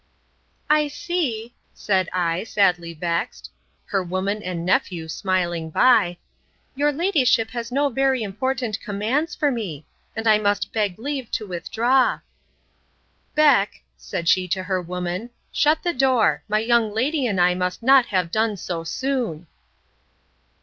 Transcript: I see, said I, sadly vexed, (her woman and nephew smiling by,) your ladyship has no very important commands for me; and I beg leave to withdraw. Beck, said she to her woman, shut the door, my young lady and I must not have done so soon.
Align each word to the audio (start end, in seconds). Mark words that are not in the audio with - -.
I 0.67 0.87
see, 0.87 1.53
said 1.75 2.09
I, 2.11 2.43
sadly 2.43 2.91
vexed, 2.91 3.51
(her 3.85 4.01
woman 4.01 4.41
and 4.41 4.65
nephew 4.65 5.07
smiling 5.07 5.69
by,) 5.69 6.17
your 6.73 6.91
ladyship 6.91 7.51
has 7.51 7.71
no 7.71 7.87
very 7.87 8.23
important 8.23 8.79
commands 8.81 9.35
for 9.35 9.51
me; 9.51 9.85
and 10.15 10.25
I 10.27 10.39
beg 10.73 10.97
leave 10.97 11.29
to 11.33 11.45
withdraw. 11.45 12.21
Beck, 13.35 13.83
said 13.95 14.27
she 14.27 14.47
to 14.47 14.63
her 14.63 14.81
woman, 14.81 15.29
shut 15.51 15.83
the 15.83 15.93
door, 15.93 16.41
my 16.47 16.57
young 16.57 16.91
lady 16.91 17.27
and 17.27 17.39
I 17.39 17.53
must 17.53 17.83
not 17.83 18.07
have 18.07 18.31
done 18.31 18.57
so 18.57 18.83
soon. 18.83 19.45